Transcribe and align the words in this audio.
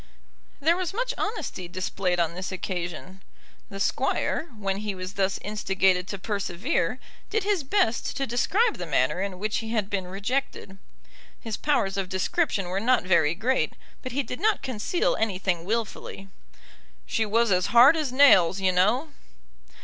There 0.59 0.75
was 0.75 0.95
much 0.95 1.13
honesty 1.15 1.67
displayed 1.67 2.19
on 2.19 2.33
this 2.33 2.51
occasion. 2.51 3.21
The 3.69 3.79
Squire, 3.79 4.49
when 4.57 4.77
he 4.77 4.95
was 4.95 5.13
thus 5.13 5.37
instigated 5.43 6.07
to 6.07 6.17
persevere, 6.17 6.97
did 7.29 7.43
his 7.43 7.63
best 7.63 8.17
to 8.17 8.25
describe 8.25 8.77
the 8.77 8.87
manner 8.87 9.21
in 9.21 9.37
which 9.37 9.57
he 9.59 9.73
had 9.73 9.91
been 9.91 10.07
rejected. 10.07 10.79
His 11.39 11.55
powers 11.55 11.97
of 11.97 12.09
description 12.09 12.69
were 12.69 12.79
not 12.79 13.03
very 13.03 13.35
great, 13.35 13.73
but 14.01 14.11
he 14.11 14.23
did 14.23 14.39
not 14.39 14.63
conceal 14.63 15.15
anything 15.17 15.65
wilfully. 15.65 16.29
"She 17.05 17.23
was 17.23 17.51
as 17.51 17.67
hard 17.67 17.95
as 17.95 18.11
nails, 18.11 18.59
you 18.59 18.71
know." 18.71 19.09